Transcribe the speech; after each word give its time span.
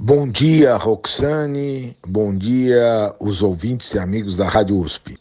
Bom 0.00 0.28
dia, 0.28 0.76
Roxane. 0.76 1.96
Bom 2.06 2.32
dia, 2.32 3.12
os 3.18 3.42
ouvintes 3.42 3.92
e 3.94 3.98
amigos 3.98 4.36
da 4.36 4.48
Rádio 4.48 4.78
USP. 4.78 5.18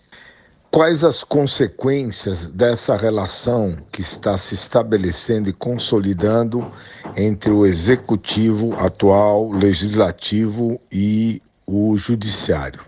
Quais 0.70 1.04
as 1.04 1.24
consequências 1.24 2.48
dessa 2.48 2.96
relação 2.96 3.76
que 3.92 4.02
está 4.02 4.38
se 4.38 4.54
estabelecendo 4.54 5.50
e 5.50 5.54
consolidando 5.54 6.72
entre 7.16 7.50
o 7.50 7.66
executivo 7.66 8.76
atual, 8.76 9.52
legislativo 9.52 10.80
e 10.92 11.42
o 11.66 11.98
judiciário 11.98 12.82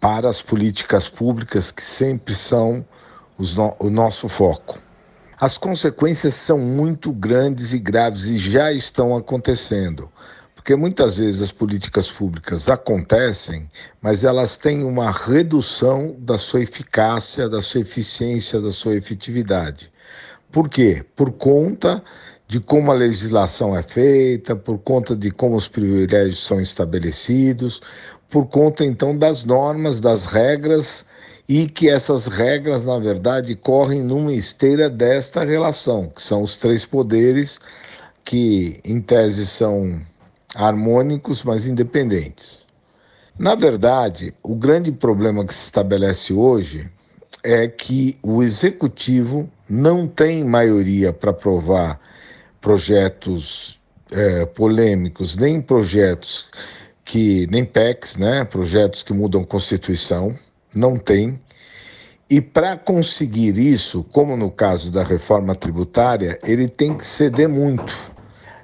para 0.00 0.30
as 0.30 0.40
políticas 0.40 1.10
públicas 1.10 1.70
que 1.70 1.84
sempre 1.84 2.34
são 2.34 2.82
no 3.38 3.76
o 3.78 3.90
nosso 3.90 4.30
foco? 4.30 4.78
As 5.38 5.58
consequências 5.58 6.32
são 6.32 6.58
muito 6.58 7.12
grandes 7.12 7.74
e 7.74 7.78
graves 7.78 8.24
e 8.24 8.38
já 8.38 8.72
estão 8.72 9.14
acontecendo. 9.14 10.10
Porque 10.58 10.74
muitas 10.74 11.18
vezes 11.18 11.40
as 11.40 11.52
políticas 11.52 12.10
públicas 12.10 12.68
acontecem, 12.68 13.70
mas 14.02 14.24
elas 14.24 14.56
têm 14.56 14.82
uma 14.82 15.12
redução 15.12 16.16
da 16.18 16.36
sua 16.36 16.62
eficácia, 16.62 17.48
da 17.48 17.62
sua 17.62 17.82
eficiência, 17.82 18.60
da 18.60 18.72
sua 18.72 18.96
efetividade. 18.96 19.90
Por 20.50 20.68
quê? 20.68 21.06
Por 21.14 21.30
conta 21.30 22.02
de 22.48 22.58
como 22.58 22.90
a 22.90 22.94
legislação 22.94 23.74
é 23.78 23.84
feita, 23.84 24.56
por 24.56 24.78
conta 24.78 25.14
de 25.14 25.30
como 25.30 25.54
os 25.54 25.68
privilégios 25.68 26.44
são 26.44 26.60
estabelecidos, 26.60 27.80
por 28.28 28.44
conta 28.46 28.84
então 28.84 29.16
das 29.16 29.44
normas, 29.44 30.00
das 30.00 30.26
regras 30.26 31.06
e 31.48 31.68
que 31.68 31.88
essas 31.88 32.26
regras, 32.26 32.84
na 32.84 32.98
verdade, 32.98 33.54
correm 33.54 34.02
numa 34.02 34.34
esteira 34.34 34.90
desta 34.90 35.44
relação, 35.44 36.08
que 36.08 36.20
são 36.20 36.42
os 36.42 36.56
três 36.56 36.84
poderes 36.84 37.60
que, 38.24 38.80
em 38.84 39.00
tese, 39.00 39.46
são 39.46 40.02
harmônicos, 40.54 41.42
mas 41.42 41.66
independentes. 41.66 42.66
Na 43.38 43.54
verdade, 43.54 44.34
o 44.42 44.54
grande 44.54 44.90
problema 44.90 45.44
que 45.44 45.54
se 45.54 45.64
estabelece 45.64 46.32
hoje 46.32 46.90
é 47.44 47.68
que 47.68 48.16
o 48.22 48.42
executivo 48.42 49.48
não 49.68 50.06
tem 50.08 50.42
maioria 50.42 51.12
para 51.12 51.30
aprovar 51.30 52.00
projetos 52.60 53.78
é, 54.10 54.44
polêmicos, 54.46 55.36
nem 55.36 55.60
projetos 55.60 56.46
que, 57.04 57.46
nem 57.50 57.64
PECs, 57.64 58.16
né, 58.16 58.44
projetos 58.44 59.02
que 59.02 59.12
mudam 59.12 59.42
a 59.42 59.46
Constituição, 59.46 60.36
não 60.74 60.96
tem. 60.96 61.40
E 62.28 62.40
para 62.40 62.76
conseguir 62.76 63.56
isso, 63.56 64.04
como 64.12 64.36
no 64.36 64.50
caso 64.50 64.90
da 64.90 65.02
reforma 65.02 65.54
tributária, 65.54 66.38
ele 66.42 66.68
tem 66.68 66.96
que 66.96 67.06
ceder 67.06 67.48
muito. 67.48 67.94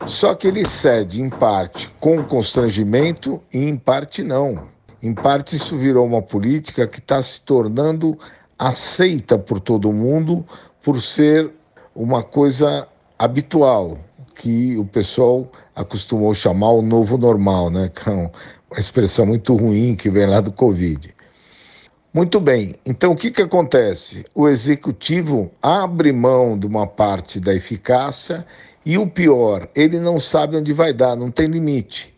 Só 0.07 0.35
que 0.35 0.47
ele 0.47 0.69
cede 0.69 1.23
em 1.23 1.31
parte 1.31 1.89
com 1.99 2.23
constrangimento 2.23 3.43
e 3.53 3.59
em 3.59 3.77
parte 3.77 4.23
não. 4.23 4.69
Em 5.03 5.15
parte 5.15 5.57
isso 5.57 5.79
virou 5.79 6.07
uma 6.07 6.21
política 6.21 6.87
que 6.87 6.99
está 6.99 7.23
se 7.23 7.41
tornando 7.43 8.19
aceita 8.59 9.39
por 9.39 9.61
todo 9.61 9.93
mundo 9.93 10.47
por 10.83 11.01
ser 11.01 11.51
uma 11.95 12.23
coisa 12.23 12.87
habitual, 13.19 13.99
que 14.35 14.77
o 14.77 14.85
pessoal 14.85 15.51
acostumou 15.75 16.35
chamar 16.35 16.73
o 16.73 16.83
novo 16.83 17.17
normal, 17.17 17.71
né? 17.71 17.89
Que 17.89 18.11
é 18.11 18.13
uma 18.13 18.31
expressão 18.77 19.25
muito 19.25 19.57
ruim 19.57 19.97
que 19.97 20.11
vem 20.11 20.27
lá 20.27 20.41
do 20.41 20.53
Covid. 20.53 21.15
Muito 22.13 22.39
bem, 22.39 22.75
então 22.87 23.13
o 23.13 23.17
que, 23.17 23.31
que 23.31 23.43
acontece? 23.43 24.25
O 24.35 24.49
executivo 24.49 25.51
abre 25.61 26.13
mão 26.13 26.57
de 26.59 26.67
uma 26.67 26.87
parte 26.87 27.41
da 27.41 27.53
eficácia 27.53 28.47
e 28.85 28.99
o 28.99 29.07
pior, 29.07 29.69
ele 29.75 29.99
não 29.99 30.21
sabe 30.21 30.57
onde 30.57 30.73
vai 30.73 30.93
dar, 30.93 31.17
não 31.17 31.31
tem 31.31 31.47
limite. 31.47 32.15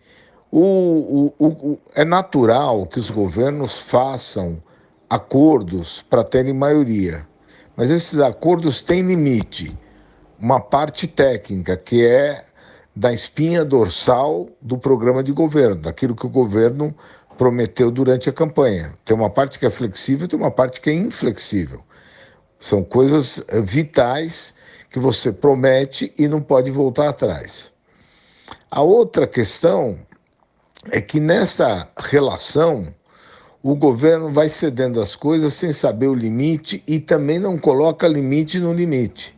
O, 0.51 1.33
o, 1.39 1.47
o, 1.47 1.79
é 1.95 2.05
natural 2.05 2.87
que 2.87 2.99
os 2.99 3.11
governos 3.11 3.81
façam 3.81 4.63
acordos 5.09 6.03
para 6.03 6.25
terem 6.25 6.53
maioria, 6.53 7.27
mas 7.77 7.91
esses 7.91 8.19
acordos 8.19 8.83
têm 8.83 9.03
limite. 9.03 9.77
Uma 10.39 10.61
parte 10.61 11.07
técnica, 11.07 11.77
que 11.77 12.05
é 12.05 12.45
da 12.95 13.13
espinha 13.13 13.65
dorsal 13.65 14.49
do 14.61 14.79
programa 14.79 15.23
de 15.23 15.31
governo, 15.31 15.77
daquilo 15.77 16.17
que 16.17 16.27
o 16.27 16.31
governo 16.31 16.95
prometeu 17.37 17.91
durante 17.91 18.29
a 18.29 18.33
campanha. 18.33 18.95
Tem 19.05 19.15
uma 19.15 19.31
parte 19.31 19.59
que 19.59 19.67
é 19.67 19.71
flexível, 19.71 20.27
tem 20.27 20.39
uma 20.39 20.51
parte 20.51 20.81
que 20.81 20.91
é 20.91 20.95
inflexível. 20.95 21.83
São 22.59 22.83
coisas 22.83 23.43
eh, 23.49 23.61
vitais 23.61 24.55
que 24.91 24.99
você 24.99 25.33
promete 25.33 26.13
e 26.19 26.29
não 26.29 26.41
pode 26.41 26.71
voltar 26.71 27.09
atrás. 27.09 27.73
A 28.71 28.83
outra 28.83 29.27
questão 29.27 29.99
é 30.91 31.01
que 31.01 31.21
nessa 31.21 31.89
relação 31.97 32.95
o 33.63 33.75
governo 33.75 34.33
vai 34.33 34.49
cedendo 34.49 35.01
as 35.01 35.17
coisas 35.17 35.55
sem 35.55 35.73
saber 35.73 36.07
o 36.07 36.15
limite 36.15 36.83
e 36.87 37.01
também 37.01 37.39
não 37.39 37.59
coloca 37.59 38.07
limite 38.07 38.61
no 38.61 38.73
limite. 38.73 39.37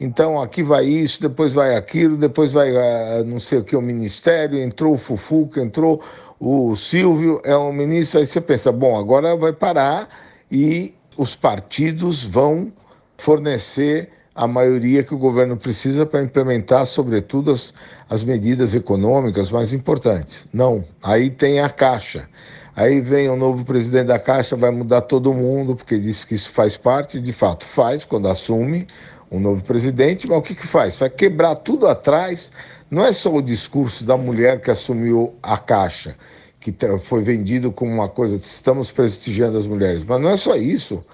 Então 0.00 0.40
aqui 0.40 0.62
vai 0.62 0.84
isso, 0.84 1.20
depois 1.20 1.52
vai 1.52 1.76
aquilo, 1.76 2.16
depois 2.16 2.52
vai 2.52 2.70
uh, 2.72 3.24
não 3.26 3.38
sei 3.38 3.58
o 3.58 3.64
que 3.64 3.76
o 3.76 3.82
ministério, 3.82 4.58
entrou 4.58 4.94
o 4.94 4.98
Fufuca, 4.98 5.60
entrou 5.60 6.02
o 6.38 6.76
Silvio, 6.76 7.42
é 7.44 7.56
um 7.56 7.72
ministro, 7.72 8.20
aí 8.20 8.26
você 8.26 8.40
pensa, 8.40 8.70
bom, 8.70 8.96
agora 8.96 9.36
vai 9.36 9.52
parar 9.52 10.08
e 10.50 10.94
os 11.16 11.34
partidos 11.34 12.24
vão 12.24 12.72
fornecer 13.18 14.08
a 14.38 14.46
maioria 14.46 15.02
que 15.02 15.12
o 15.12 15.18
governo 15.18 15.56
precisa 15.56 16.06
para 16.06 16.22
implementar, 16.22 16.86
sobretudo, 16.86 17.50
as, 17.50 17.74
as 18.08 18.22
medidas 18.22 18.72
econômicas 18.72 19.50
mais 19.50 19.72
importantes. 19.72 20.46
Não, 20.52 20.84
aí 21.02 21.28
tem 21.28 21.58
a 21.58 21.68
Caixa. 21.68 22.28
Aí 22.76 23.00
vem 23.00 23.28
o 23.28 23.34
novo 23.34 23.64
presidente 23.64 24.06
da 24.06 24.18
Caixa, 24.20 24.54
vai 24.54 24.70
mudar 24.70 25.00
todo 25.00 25.34
mundo, 25.34 25.74
porque 25.74 25.98
diz 25.98 26.24
que 26.24 26.36
isso 26.36 26.52
faz 26.52 26.76
parte, 26.76 27.18
de 27.18 27.32
fato 27.32 27.64
faz, 27.64 28.04
quando 28.04 28.28
assume 28.28 28.86
um 29.28 29.40
novo 29.40 29.60
presidente, 29.64 30.28
mas 30.28 30.38
o 30.38 30.42
que, 30.42 30.54
que 30.54 30.68
faz? 30.68 30.96
Vai 30.96 31.10
quebrar 31.10 31.56
tudo 31.56 31.88
atrás. 31.88 32.52
Não 32.88 33.04
é 33.04 33.12
só 33.12 33.34
o 33.34 33.42
discurso 33.42 34.04
da 34.04 34.16
mulher 34.16 34.60
que 34.60 34.70
assumiu 34.70 35.34
a 35.42 35.58
Caixa, 35.58 36.14
que 36.60 36.72
foi 37.00 37.24
vendido 37.24 37.72
como 37.72 37.90
uma 37.92 38.08
coisa, 38.08 38.36
estamos 38.36 38.92
prestigiando 38.92 39.58
as 39.58 39.66
mulheres, 39.66 40.04
mas 40.04 40.20
não 40.20 40.30
é 40.30 40.36
só 40.36 40.54
isso. 40.54 41.04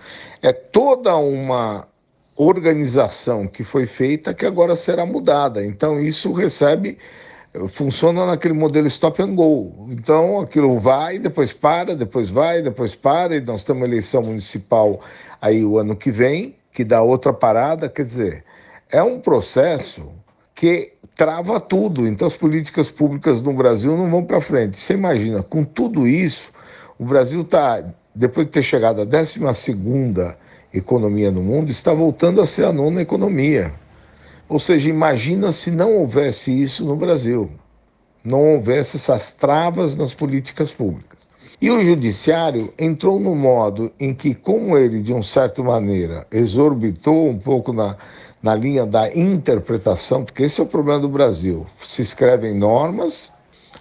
É 0.43 0.53
toda 0.53 1.17
uma 1.17 1.89
organização 2.37 3.47
que 3.47 3.63
foi 3.63 3.87
feita 3.87 4.35
que 4.35 4.45
agora 4.45 4.75
será 4.75 5.07
mudada. 5.07 5.65
Então, 5.65 6.01
isso 6.01 6.33
recebe, 6.33 6.99
funciona 7.69 8.27
naquele 8.27 8.55
modelo 8.55 8.87
stop 8.89 9.23
and 9.23 9.35
go. 9.35 9.89
Então, 9.91 10.41
aquilo 10.41 10.79
vai, 10.79 11.19
depois 11.19 11.53
para, 11.53 11.95
depois 11.95 12.31
vai, 12.31 12.61
depois 12.63 12.95
para, 12.95 13.37
e 13.37 13.41
nós 13.41 13.65
temos 13.65 13.83
uma 13.83 13.89
eleição 13.89 14.23
municipal 14.23 15.01
aí 15.41 15.65
o 15.65 15.79
ano 15.79 15.95
que 15.95 16.11
vem, 16.11 16.57
que 16.73 16.85
dá 16.85 17.03
outra 17.03 17.33
parada. 17.33 17.89
Quer 17.89 18.05
dizer, 18.05 18.45
é 18.91 19.03
um 19.03 19.21
processo 19.21 20.11
que 20.55 20.93
trava 21.15 21.61
tudo. 21.61 22.07
Então, 22.07 22.27
as 22.27 22.37
políticas 22.37 22.91
públicas 22.91 23.43
no 23.43 23.53
Brasil 23.53 23.97
não 23.97 24.11
vão 24.11 24.25
para 24.25 24.41
frente. 24.41 24.79
Você 24.79 24.95
imagina, 24.95 25.43
com 25.43 25.65
tudo 25.65 26.07
isso, 26.07 26.51
o 26.99 27.05
Brasil 27.05 27.43
está, 27.43 27.85
depois 28.13 28.47
de 28.47 28.53
ter 28.53 28.63
chegado 28.63 29.03
à 29.03 29.05
12 29.05 29.41
segunda 29.55 30.37
economia 30.75 31.31
no 31.31 31.43
mundo, 31.43 31.71
está 31.71 31.95
voltando 31.95 32.41
a 32.41 32.47
ser 32.47 32.65
a 32.65 32.73
nona 32.73 33.01
economia. 33.01 33.73
Ou 34.49 34.59
seja, 34.59 34.91
imagina 34.91 35.53
se 35.53 35.71
não 35.71 35.95
houvesse 35.95 36.51
isso 36.51 36.85
no 36.85 36.97
Brasil, 36.97 37.51
não 38.23 38.55
houvesse 38.55 38.97
essas 38.97 39.33
travas 39.33 39.97
nas 39.97 40.13
políticas 40.13 40.73
públicas. 40.73 41.15
E 41.61 41.71
o 41.71 41.83
judiciário 41.83 42.75
entrou 42.79 43.19
no 43.19 43.35
modo 43.35 43.91
em 43.99 44.13
que, 44.13 44.35
como 44.35 44.77
ele, 44.77 45.01
de 45.01 45.13
uma 45.13 45.23
certa 45.23 45.63
maneira, 45.63 46.27
exorbitou 46.31 47.29
um 47.29 47.39
pouco 47.39 47.73
na, 47.73 47.97
na 48.43 48.55
linha 48.55 48.85
da 48.85 49.15
interpretação, 49.17 50.25
porque 50.25 50.43
esse 50.43 50.61
é 50.61 50.65
o 50.65 50.67
problema 50.67 51.01
do 51.01 51.09
Brasil. 51.09 51.67
Se 51.79 52.03
escrevem 52.03 52.53
normas, 52.53 53.33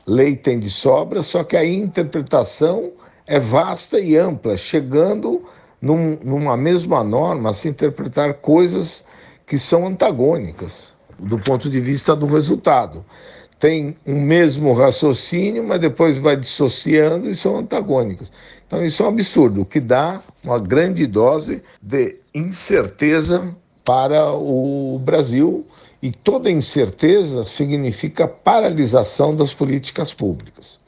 lei 0.08 0.36
tem 0.36 0.60
de 0.60 0.70
sobra, 0.70 1.24
só 1.24 1.44
que 1.44 1.58
a 1.58 1.66
interpretação 1.66 2.92
é 3.26 3.40
vasta 3.40 4.00
e 4.00 4.16
ampla, 4.16 4.56
chegando 4.56 5.44
num, 5.84 6.18
numa 6.24 6.56
mesma 6.56 7.04
norma, 7.04 7.52
se 7.52 7.68
interpretar 7.68 8.36
coisas 8.36 9.04
que 9.46 9.58
são 9.58 9.86
antagônicas 9.86 10.94
do 11.20 11.38
ponto 11.38 11.70
de 11.70 11.82
vista 11.82 12.16
do 12.16 12.26
resultado. 12.26 13.04
Tem 13.60 13.94
um 14.08 14.22
mesmo 14.22 14.72
raciocínio, 14.72 15.62
mas 15.62 15.82
depois 15.82 16.18
vai 16.18 16.38
dissociando 16.38 17.30
e 17.30 17.36
são 17.36 17.58
antagônicas. 17.58 18.32
Então, 18.66 18.84
isso 18.84 19.04
é 19.04 19.06
um 19.06 19.10
absurdo, 19.10 19.62
o 19.62 19.66
que 19.66 19.82
dá 19.82 20.22
uma 20.46 20.58
grande 20.58 21.06
dose 21.06 21.62
de 21.82 22.16
incerteza 22.34 23.54
para 23.84 24.32
o 24.32 24.98
Brasil, 25.04 25.68
e 26.02 26.12
toda 26.12 26.50
incerteza 26.50 27.44
significa 27.44 28.26
paralisação 28.26 29.36
das 29.36 29.54
políticas 29.54 30.14
públicas. 30.14 30.80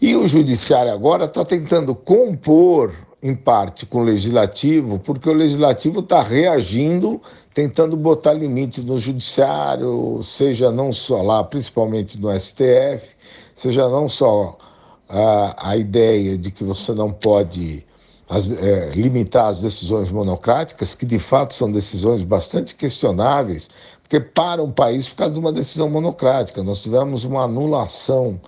E 0.00 0.14
o 0.14 0.28
judiciário 0.28 0.92
agora 0.92 1.24
está 1.24 1.44
tentando 1.44 1.92
compor 1.92 2.94
em 3.24 3.34
parte 3.34 3.86
com 3.86 4.02
o 4.02 4.04
legislativo, 4.04 4.98
porque 4.98 5.30
o 5.30 5.32
legislativo 5.32 6.00
está 6.00 6.22
reagindo, 6.22 7.22
tentando 7.54 7.96
botar 7.96 8.34
limite 8.34 8.82
no 8.82 8.98
judiciário, 8.98 10.22
seja 10.22 10.70
não 10.70 10.92
só 10.92 11.22
lá, 11.22 11.42
principalmente 11.42 12.20
no 12.20 12.38
STF, 12.38 13.14
seja 13.54 13.88
não 13.88 14.10
só 14.10 14.58
a, 15.08 15.70
a 15.70 15.74
ideia 15.74 16.36
de 16.36 16.50
que 16.50 16.62
você 16.62 16.92
não 16.92 17.10
pode 17.10 17.86
as, 18.28 18.52
é, 18.52 18.90
limitar 18.90 19.46
as 19.46 19.62
decisões 19.62 20.10
monocráticas, 20.10 20.94
que 20.94 21.06
de 21.06 21.18
fato 21.18 21.54
são 21.54 21.72
decisões 21.72 22.22
bastante 22.22 22.74
questionáveis, 22.74 23.70
porque 24.02 24.20
para 24.20 24.62
um 24.62 24.70
país 24.70 25.08
por 25.08 25.16
causa 25.16 25.32
de 25.32 25.40
uma 25.40 25.52
decisão 25.52 25.88
monocrática. 25.88 26.62
Nós 26.62 26.82
tivemos 26.82 27.24
uma 27.24 27.44
anulação 27.44 28.38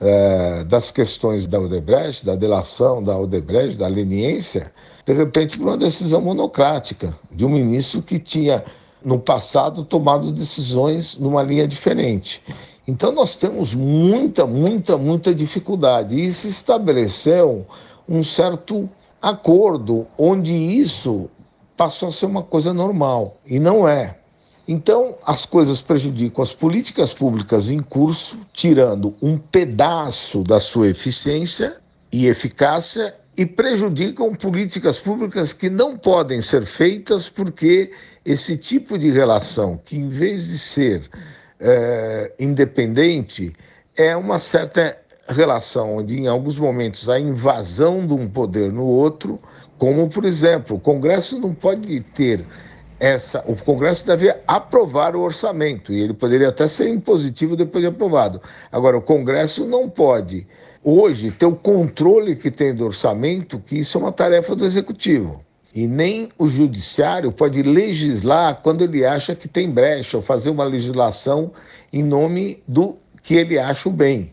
é, 0.00 0.64
das 0.64 0.90
questões 0.90 1.46
da 1.46 1.60
Odebrecht, 1.60 2.24
da 2.24 2.34
delação 2.34 3.02
da 3.02 3.18
Odebrecht, 3.18 3.78
da 3.78 3.86
leniência, 3.86 4.72
de 5.04 5.12
repente 5.12 5.58
por 5.58 5.68
uma 5.68 5.76
decisão 5.76 6.22
monocrática 6.22 7.14
de 7.30 7.44
um 7.44 7.50
ministro 7.50 8.00
que 8.00 8.18
tinha 8.18 8.64
no 9.04 9.18
passado 9.18 9.84
tomado 9.84 10.32
decisões 10.32 11.18
numa 11.18 11.42
linha 11.42 11.68
diferente. 11.68 12.42
Então 12.88 13.12
nós 13.12 13.36
temos 13.36 13.74
muita, 13.74 14.46
muita, 14.46 14.96
muita 14.96 15.34
dificuldade 15.34 16.22
e 16.22 16.32
se 16.32 16.48
estabeleceu 16.48 17.66
um 18.08 18.22
certo 18.22 18.88
acordo 19.20 20.06
onde 20.18 20.52
isso 20.52 21.28
passou 21.76 22.08
a 22.08 22.12
ser 22.12 22.26
uma 22.26 22.42
coisa 22.42 22.72
normal 22.72 23.36
e 23.46 23.58
não 23.58 23.86
é. 23.86 24.19
Então, 24.72 25.16
as 25.26 25.44
coisas 25.44 25.80
prejudicam 25.80 26.44
as 26.44 26.54
políticas 26.54 27.12
públicas 27.12 27.72
em 27.72 27.80
curso, 27.80 28.38
tirando 28.52 29.16
um 29.20 29.36
pedaço 29.36 30.44
da 30.44 30.60
sua 30.60 30.86
eficiência 30.86 31.78
e 32.12 32.28
eficácia 32.28 33.16
e 33.36 33.44
prejudicam 33.44 34.32
políticas 34.32 34.96
públicas 34.96 35.52
que 35.52 35.68
não 35.68 35.98
podem 35.98 36.40
ser 36.40 36.64
feitas 36.64 37.28
porque 37.28 37.90
esse 38.24 38.56
tipo 38.56 38.96
de 38.96 39.10
relação, 39.10 39.76
que 39.76 39.96
em 39.96 40.08
vez 40.08 40.46
de 40.46 40.58
ser 40.60 41.10
é, 41.58 42.32
independente, 42.38 43.52
é 43.96 44.16
uma 44.16 44.38
certa 44.38 44.96
relação 45.26 45.96
onde, 45.96 46.16
em 46.16 46.28
alguns 46.28 46.56
momentos, 46.56 47.08
a 47.08 47.18
invasão 47.18 48.06
de 48.06 48.14
um 48.14 48.28
poder 48.28 48.72
no 48.72 48.86
outro, 48.86 49.40
como, 49.76 50.08
por 50.08 50.24
exemplo, 50.24 50.76
o 50.76 50.80
Congresso 50.80 51.40
não 51.40 51.52
pode 51.52 51.98
ter 52.14 52.46
essa. 53.00 53.42
O 53.46 53.56
Congresso 53.56 54.06
deve 54.06 54.32
aprovar 54.46 55.16
o 55.16 55.20
orçamento, 55.20 55.92
e 55.92 56.00
ele 56.00 56.12
poderia 56.12 56.50
até 56.50 56.68
ser 56.68 56.88
impositivo 56.88 57.56
depois 57.56 57.82
de 57.82 57.88
aprovado. 57.88 58.40
Agora, 58.70 58.96
o 58.96 59.02
Congresso 59.02 59.64
não 59.64 59.88
pode, 59.88 60.46
hoje, 60.84 61.30
ter 61.30 61.46
o 61.46 61.56
controle 61.56 62.36
que 62.36 62.50
tem 62.50 62.74
do 62.74 62.84
orçamento, 62.84 63.58
que 63.58 63.80
isso 63.80 63.96
é 63.96 64.00
uma 64.00 64.12
tarefa 64.12 64.54
do 64.54 64.64
Executivo. 64.64 65.42
E 65.74 65.86
nem 65.86 66.30
o 66.36 66.48
judiciário 66.48 67.32
pode 67.32 67.62
legislar 67.62 68.60
quando 68.62 68.82
ele 68.82 69.06
acha 69.06 69.34
que 69.34 69.48
tem 69.48 69.70
brecha, 69.70 70.18
ou 70.18 70.22
fazer 70.22 70.50
uma 70.50 70.64
legislação 70.64 71.52
em 71.92 72.02
nome 72.02 72.62
do 72.68 72.98
que 73.22 73.34
ele 73.34 73.58
acha 73.58 73.88
o 73.88 73.92
bem. 73.92 74.32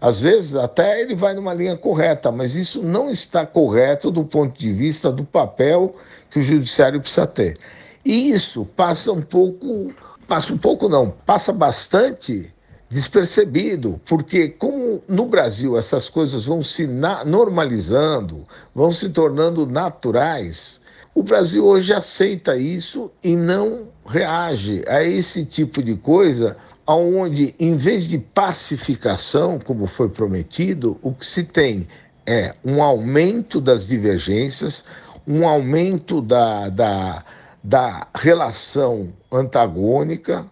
Às 0.00 0.22
vezes 0.22 0.56
até 0.56 1.00
ele 1.00 1.14
vai 1.14 1.32
numa 1.32 1.54
linha 1.54 1.76
correta, 1.76 2.32
mas 2.32 2.56
isso 2.56 2.82
não 2.82 3.08
está 3.08 3.46
correto 3.46 4.10
do 4.10 4.24
ponto 4.24 4.58
de 4.58 4.72
vista 4.72 5.12
do 5.12 5.24
papel 5.24 5.94
que 6.28 6.40
o 6.40 6.42
judiciário 6.42 7.00
precisa 7.00 7.24
ter. 7.24 7.56
E 8.04 8.30
isso 8.30 8.64
passa 8.76 9.12
um 9.12 9.22
pouco, 9.22 9.92
passa 10.26 10.52
um 10.52 10.58
pouco 10.58 10.88
não, 10.88 11.10
passa 11.24 11.52
bastante 11.52 12.52
despercebido, 12.90 14.00
porque 14.04 14.48
como 14.48 15.02
no 15.08 15.24
Brasil 15.26 15.78
essas 15.78 16.08
coisas 16.08 16.44
vão 16.44 16.62
se 16.62 16.86
normalizando, 17.24 18.46
vão 18.74 18.90
se 18.90 19.08
tornando 19.08 19.66
naturais, 19.66 20.80
o 21.14 21.22
Brasil 21.22 21.64
hoje 21.64 21.92
aceita 21.92 22.56
isso 22.56 23.10
e 23.22 23.36
não 23.36 23.88
reage 24.06 24.82
a 24.88 25.02
esse 25.02 25.44
tipo 25.44 25.82
de 25.82 25.94
coisa 25.96 26.56
onde, 26.86 27.54
em 27.58 27.76
vez 27.76 28.08
de 28.08 28.18
pacificação, 28.18 29.58
como 29.58 29.86
foi 29.86 30.08
prometido, 30.08 30.98
o 31.02 31.12
que 31.12 31.24
se 31.24 31.44
tem 31.44 31.86
é 32.26 32.54
um 32.64 32.82
aumento 32.82 33.60
das 33.60 33.86
divergências, 33.86 34.84
um 35.26 35.46
aumento 35.46 36.20
da, 36.20 36.68
da, 36.68 37.24
da 37.62 38.06
relação 38.14 39.12
antagônica, 39.30 40.50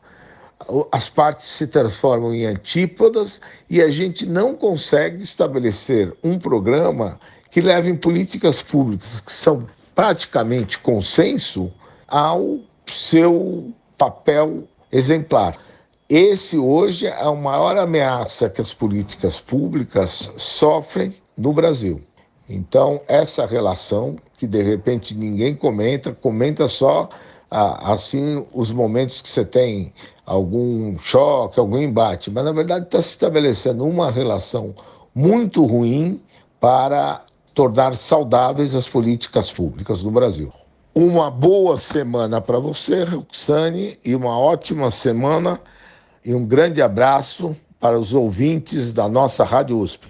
as 0.93 1.09
partes 1.09 1.47
se 1.47 1.67
transformam 1.67 2.35
em 2.35 2.47
antípodas 2.47 3.41
e 3.69 3.81
a 3.83 3.91
gente 3.91 4.27
não 4.27 4.55
consegue 4.55 5.23
estabelecer 5.23 6.15
um 6.23 6.39
programa 6.39 7.19
que 7.51 7.61
leve 7.61 7.93
políticas 7.95 8.63
públicas 8.63 9.21
que 9.21 9.33
são 9.33 9.67
praticamente 9.95 10.79
consenso 10.79 11.73
ao 12.07 12.61
seu 12.87 13.73
papel 13.99 14.65
exemplar. 14.93 15.57
Esse 16.09 16.59
hoje 16.59 17.07
é 17.07 17.23
a 17.23 17.33
maior 17.33 17.77
ameaça 17.77 18.51
que 18.51 18.61
as 18.61 18.73
políticas 18.73 19.41
públicas 19.41 20.33
sofrem 20.37 21.15
no 21.37 21.53
Brasil. 21.53 22.03
Então, 22.49 23.01
essa 23.07 23.47
relação 23.47 24.17
que 24.41 24.47
de 24.47 24.63
repente 24.63 25.15
ninguém 25.15 25.55
comenta, 25.55 26.15
comenta 26.15 26.67
só 26.67 27.11
ah, 27.51 27.93
assim 27.93 28.47
os 28.55 28.73
momentos 28.73 29.21
que 29.21 29.29
você 29.29 29.45
tem 29.45 29.93
algum 30.25 30.99
choque, 30.99 31.61
algum 31.61 31.77
embate, 31.77 32.31
mas 32.31 32.43
na 32.43 32.53
verdade 32.53 32.87
está 32.87 33.03
se 33.03 33.11
estabelecendo 33.11 33.85
uma 33.85 34.11
relação 34.11 34.75
muito 35.15 35.63
ruim 35.67 36.23
para 36.59 37.23
tornar 37.53 37.95
saudáveis 37.97 38.75
as 38.75 38.89
políticas 38.89 39.53
públicas 39.53 40.03
no 40.03 40.11
Brasil. 40.11 40.51
Uma 40.95 41.31
boa 41.31 41.77
semana 41.77 42.41
para 42.41 42.59
você, 42.59 43.05
Roxane, 43.05 43.99
e 44.03 44.15
uma 44.15 44.39
ótima 44.39 44.91
semana 44.91 45.61
e 46.25 46.35
um 46.35 46.47
grande 46.47 46.81
abraço 46.81 47.55
para 47.79 47.99
os 47.99 48.15
ouvintes 48.15 48.91
da 48.91 49.07
nossa 49.07 49.45
Rádio 49.45 49.79
USP. 49.79 50.10